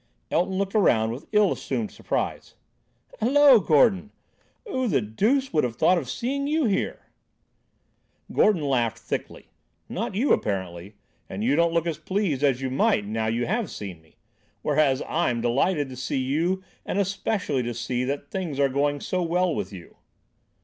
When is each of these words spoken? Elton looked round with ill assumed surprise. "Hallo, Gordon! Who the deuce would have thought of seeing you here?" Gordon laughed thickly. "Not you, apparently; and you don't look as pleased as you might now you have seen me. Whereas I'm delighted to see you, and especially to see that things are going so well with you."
Elton 0.31 0.55
looked 0.55 0.73
round 0.73 1.11
with 1.11 1.27
ill 1.31 1.51
assumed 1.51 1.91
surprise. 1.91 2.55
"Hallo, 3.19 3.59
Gordon! 3.59 4.09
Who 4.67 4.87
the 4.87 4.99
deuce 4.99 5.53
would 5.53 5.63
have 5.63 5.75
thought 5.75 5.99
of 5.99 6.09
seeing 6.09 6.47
you 6.47 6.65
here?" 6.65 7.05
Gordon 8.33 8.63
laughed 8.63 8.97
thickly. 8.97 9.51
"Not 9.87 10.15
you, 10.15 10.33
apparently; 10.33 10.95
and 11.29 11.43
you 11.43 11.55
don't 11.55 11.71
look 11.71 11.85
as 11.85 11.99
pleased 11.99 12.41
as 12.43 12.61
you 12.61 12.71
might 12.71 13.05
now 13.05 13.27
you 13.27 13.45
have 13.45 13.69
seen 13.69 14.01
me. 14.01 14.15
Whereas 14.63 15.03
I'm 15.07 15.39
delighted 15.39 15.87
to 15.89 15.95
see 15.95 16.17
you, 16.17 16.63
and 16.83 16.97
especially 16.97 17.61
to 17.61 17.73
see 17.75 18.03
that 18.03 18.31
things 18.31 18.59
are 18.59 18.69
going 18.69 19.01
so 19.01 19.21
well 19.21 19.53
with 19.53 19.71
you." 19.71 19.97